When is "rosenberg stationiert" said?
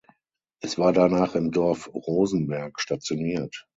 1.93-3.67